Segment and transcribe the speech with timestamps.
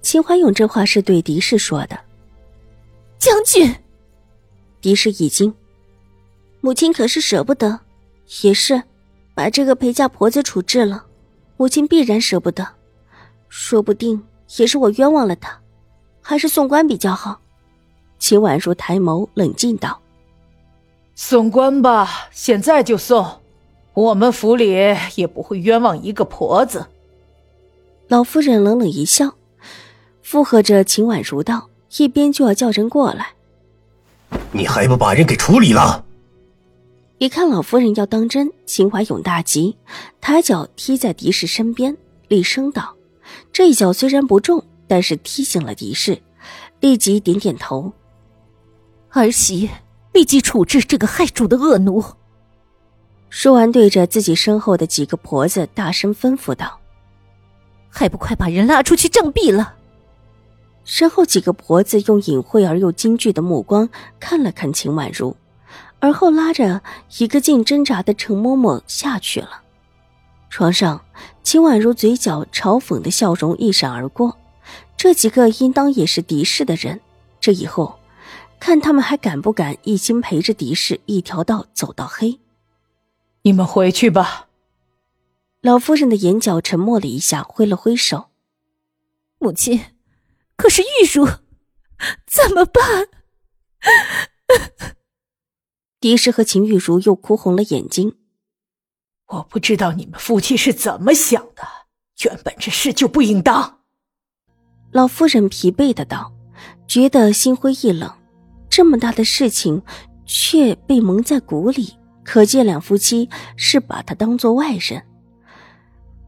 [0.00, 1.98] 秦怀勇这话是对狄氏说的。
[3.18, 3.74] 将军，
[4.80, 5.52] 狄氏一惊，
[6.60, 7.80] 母亲可是舍不得。
[8.42, 8.82] 也是，
[9.34, 11.04] 把这个陪嫁婆子处置了，
[11.56, 12.66] 母亲必然舍不得。
[13.48, 14.22] 说不定
[14.58, 15.58] 也是我冤枉了她，
[16.20, 17.40] 还是送官比较好。
[18.18, 19.98] 秦婉如抬眸冷静道
[21.16, 23.40] ：“送官吧，现在就送。
[23.94, 24.70] 我们府里
[25.16, 26.86] 也不会冤枉一个婆子。”
[28.08, 29.34] 老夫人冷冷一笑，
[30.30, 33.28] 附和着秦婉如道：“一边就要叫人过来，
[34.52, 36.04] 你还不把人给处理了？”
[37.16, 39.74] 一看老夫人要当真，秦怀勇大急，
[40.20, 41.96] 抬脚踢在狄氏身边，
[42.28, 42.94] 厉声道
[43.54, 46.20] ：“这一脚虽然不重，但是踢醒了狄氏，
[46.80, 47.90] 立即点点头。
[49.08, 49.70] 儿媳
[50.12, 52.04] 立即处置这个害主的恶奴。”
[53.30, 56.78] 说完，对着自己身后的几个婆子大声吩咐道。
[57.88, 59.76] 还不快把人拉出去杖毙了！
[60.90, 65.36] 身后几个婆子用隐晦而又惊惧的目光看了看秦婉如，
[65.98, 66.80] 而后拉着
[67.18, 69.64] 一个劲挣扎的程嬷嬷下去了。
[70.48, 71.04] 床上，
[71.42, 74.38] 秦婉如嘴角嘲讽的笑容一闪而过。
[74.96, 76.98] 这几个应当也是狄氏的人，
[77.38, 77.98] 这以后，
[78.58, 82.40] 看他们还敢不敢一心陪着狄氏一条道走到黑。
[83.42, 84.46] 你们回去吧。
[85.60, 88.28] 老夫人的眼角沉默了一下，挥了挥手
[89.38, 89.78] ：“母亲，
[90.58, 91.26] 可是玉茹
[92.26, 93.08] 怎么办？”
[95.98, 98.16] 狄氏和秦玉茹又哭红了眼睛。
[99.28, 101.62] 我不知道你们夫妻是怎么想的，
[102.24, 103.80] 原本这事就不应当。
[104.90, 106.32] 老夫人疲惫的道，
[106.86, 108.12] 觉得心灰意冷。
[108.70, 109.82] 这么大的事情，
[110.24, 115.04] 却被蒙在鼓里，可见两夫妻是把他当做外人。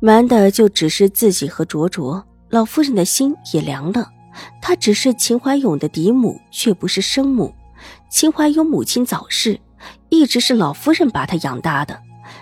[0.00, 4.10] 瞒的就只是自己和卓卓，老夫人的心也凉了。
[4.60, 7.54] 她只是秦怀勇的嫡母，却不是生母。
[8.08, 9.58] 秦怀勇母亲早逝，
[10.08, 12.00] 一直是老夫人把他养大的。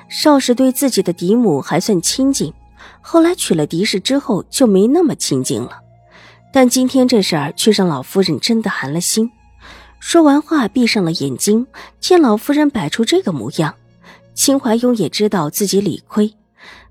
[0.09, 2.53] 少时对自己的嫡母还算亲近，
[3.01, 5.81] 后来娶了嫡氏之后就没那么亲近了。
[6.53, 9.31] 但今天这事儿却让老夫人真的寒了心。
[10.01, 11.67] 说完话，闭上了眼睛。
[12.01, 13.75] 见老夫人摆出这个模样，
[14.35, 16.35] 秦怀勇也知道自己理亏。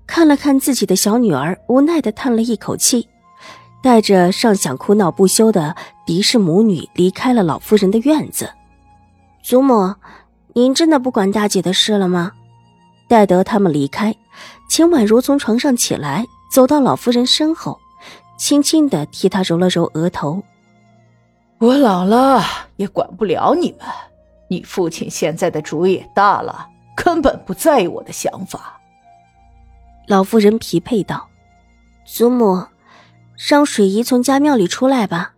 [0.06, 3.08] 看了看自己的小女儿，无奈的叹了一口气，
[3.82, 8.50] 带着尚想哭闹不休的狄氏母女离开了老夫人的院子。
[9.42, 9.94] 祖母，
[10.54, 12.32] 您真的不管大姐的事了吗？
[13.08, 14.14] 待得他们离开，
[14.68, 17.78] 秦婉如从床上起来，走到老夫人身后，
[18.36, 20.42] 轻轻的替她揉了揉额头。
[21.58, 22.42] 我老了，
[22.76, 23.80] 也管不了你们。
[24.50, 28.78] 你父亲现在的主也大了，根本不在意我的想法。
[30.06, 31.28] 老夫人疲惫道
[32.04, 32.62] ：“祖母，
[33.38, 35.34] 让水姨从家庙里出来吧。”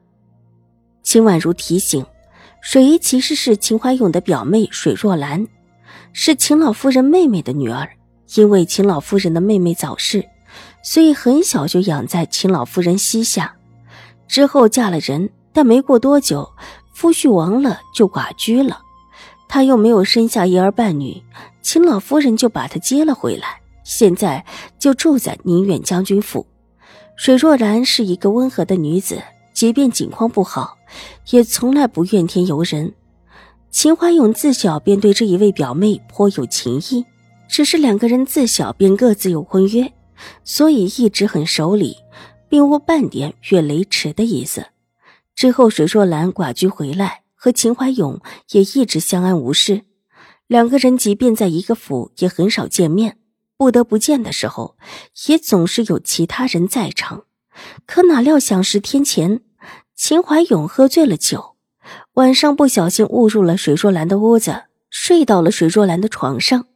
[1.05, 2.05] 秦婉如提醒
[2.61, 5.47] ：“水姨其实是秦怀勇的表妹水若兰，
[6.12, 7.89] 是秦老夫人妹妹的女儿。
[8.37, 10.25] 因为秦老夫人的妹妹早逝，
[10.84, 13.56] 所以很小就养在秦老夫人膝下。
[14.28, 16.49] 之后嫁了人，但没过多久，
[16.94, 18.83] 夫婿亡了，就寡居了。
[19.49, 21.21] 她又没有生下一儿半女，
[21.60, 24.44] 秦老夫人就把她接了回来。”现在
[24.78, 26.47] 就住在宁远将军府。
[27.21, 29.23] 水若兰是一个温和的女子，
[29.53, 30.79] 即便境况不好，
[31.29, 32.95] 也从来不怨天尤人。
[33.71, 37.05] 秦怀勇自小便对这一位表妹颇有情意，
[37.47, 39.93] 只是两个人自小便各自有婚约，
[40.45, 41.95] 所以一直很守礼，
[42.49, 44.69] 并无半点越雷池的意思。
[45.34, 48.19] 之后水若兰寡居回来，和秦怀勇
[48.53, 49.83] 也一直相安无事。
[50.47, 53.19] 两个人即便在一个府，也很少见面。
[53.60, 54.78] 不得不见的时候，
[55.27, 57.24] 也总是有其他人在场。
[57.84, 59.42] 可哪料想十天前，
[59.95, 61.57] 秦怀勇喝醉了酒，
[62.15, 66.68] 晚上不小心误入了水若兰的屋子，睡到了水若兰的床上。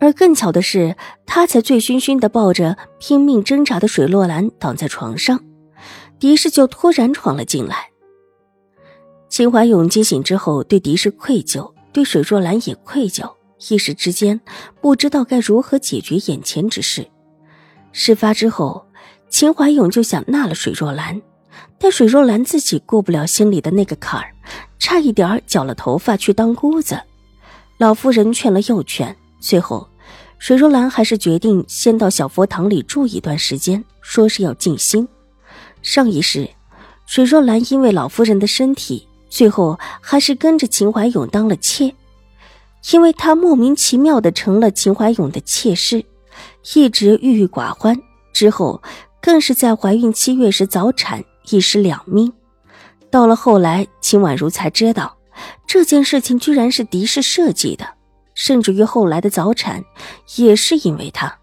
[0.00, 5.40] 而更巧的是，他才醉醺醺的抱着拼命挣扎的水若兰躺在床上，
[6.18, 7.90] 狄氏就突然闯了进来。
[9.28, 13.34] 秦怀勇惊醒之后，对狄氏愧疚，对水若兰也愧疚。
[13.68, 14.40] 一时之间
[14.80, 17.06] 不知道该如何解决眼前之事。
[17.92, 18.86] 事发之后，
[19.28, 21.20] 秦怀勇就想纳了水若兰，
[21.78, 24.34] 但水若兰自己过不了心里的那个坎儿，
[24.78, 27.00] 差一点儿绞了头发去当姑子。
[27.78, 29.88] 老夫人劝了又劝，最后
[30.38, 35.06] 水若兰还是决定先到小佛堂里住一段时间，说是要静心。
[35.82, 36.48] 上一世，
[37.06, 41.94] 水若兰因为老夫人的身体，最后还是跟着秦怀勇当了妾，
[42.92, 46.04] 因为她莫名其妙的成了秦怀勇的妾室，
[46.74, 47.96] 一直郁郁寡欢。
[48.32, 48.82] 之后。
[49.24, 52.30] 更是在怀孕七月时早产，一尸两命。
[53.10, 55.16] 到了后来，秦婉如才知道
[55.66, 57.88] 这件事情居然是狄氏设计的，
[58.34, 59.82] 甚至于后来的早产
[60.36, 61.38] 也是因为他。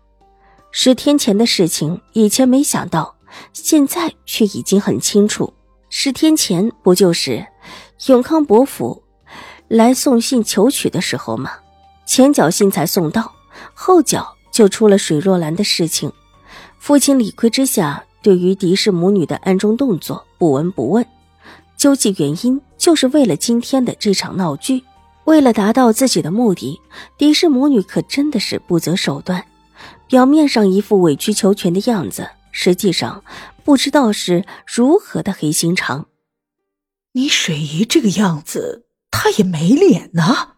[0.69, 3.15] 十天前的事情，以前没想到，
[3.51, 5.51] 现在却已经很清楚。
[5.89, 7.43] 十天前不就是
[8.05, 9.01] 永康伯府
[9.77, 11.51] 来送信求娶的时候吗？
[12.05, 13.33] 前脚信才送到，
[13.73, 16.11] 后脚就出了水若兰的事情。
[16.77, 21.05] 父亲理亏之下，对于狄氏母女的暗中动作不闻不问，
[21.77, 24.83] 究其原因，就是为了今天的这场闹剧。
[25.23, 26.81] 为了达到自己的目的，
[27.17, 29.45] 狄氏母女可真的是不择手段。
[30.07, 33.23] 表面上一副委曲求全的样子，实际上
[33.63, 36.07] 不知道是如何的黑心肠。
[37.13, 40.55] 你水姨这个样子，他也没脸呐。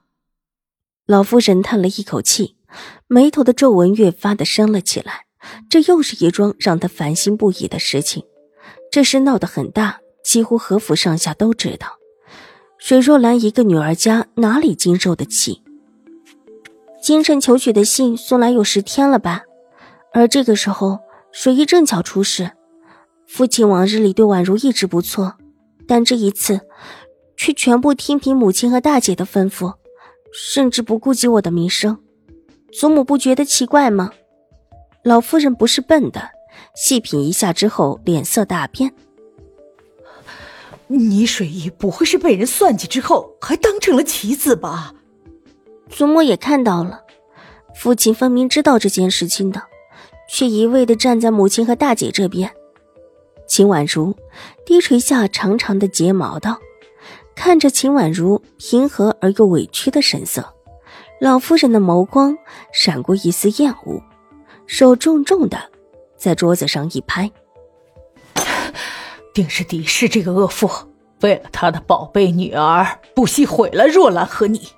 [1.05, 2.55] 老夫人叹了一口气，
[3.07, 5.25] 眉头的皱纹越发的深了起来。
[5.69, 8.23] 这又是一桩让他烦心不已的事情，
[8.89, 11.97] 这事闹得很大，几乎何府上下都知道。
[12.77, 15.61] 水若兰一个女儿家哪里经受得起？
[17.01, 19.43] 京城求娶的信送来有十天了吧？
[20.13, 20.99] 而这个时候，
[21.33, 22.51] 水姨正巧出事。
[23.27, 25.35] 父亲往日里对婉如一直不错，
[25.85, 26.61] 但这一次，
[27.43, 29.73] 却全部听凭母亲和大姐的吩咐，
[30.31, 31.97] 甚至不顾及我的名声。
[32.71, 34.11] 祖母不觉得奇怪吗？
[35.03, 36.29] 老夫人不是笨的，
[36.73, 38.93] 细品一下之后，脸色大变。
[40.87, 44.93] 倪水姨不会是被人算计之后，还当成了棋子吧？
[45.89, 47.01] 祖母也看到了，
[47.75, 49.61] 父亲分明知道这件事情的，
[50.29, 52.49] 却一味的站在母亲和大姐这边。
[53.45, 54.15] 秦婉如
[54.65, 56.57] 低垂下长长的睫毛，道
[57.35, 60.53] ：“看着秦婉如平和而又委屈的神色，
[61.19, 62.37] 老夫人的眸光
[62.71, 64.01] 闪过一丝厌恶。”
[64.65, 65.59] 手重重的
[66.17, 67.29] 在桌子上一拍，
[69.33, 70.69] 定是狄氏这个恶妇，
[71.21, 74.69] 为了她的宝贝女儿，不惜毁了若兰和你。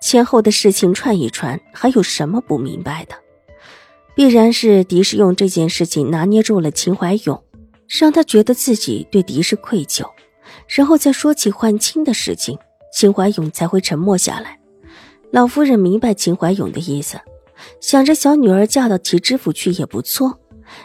[0.00, 3.14] 前后的事情串一串，还有什么不明白的？
[4.14, 7.44] 必然是狄氏用这件事情拿捏住了秦怀勇，
[7.86, 10.08] 让他觉得自己对狄氏愧疚，
[10.66, 12.58] 然后再说起换亲的事情，
[12.92, 14.58] 秦怀勇才会沉默下来。
[15.30, 17.20] 老夫人明白秦怀勇的意思。
[17.80, 20.38] 想着小女儿嫁到齐知府去也不错，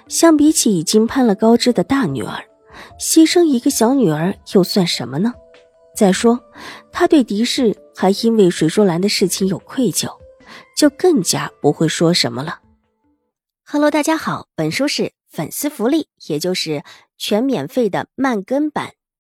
[0.08, 2.44] 相比起已经攀了高枝的大女儿，
[3.00, 5.34] 牺牲一个小女儿又算什么呢？
[5.96, 6.38] 再说，
[6.92, 10.10] 他对狄氏还因为水若兰的事情有愧疚，
[10.76, 12.60] 就更加不会说什么了。
[13.66, 16.84] Hello，大家好，本书是粉丝福利，也就是
[17.18, 18.92] 全免费的慢更版。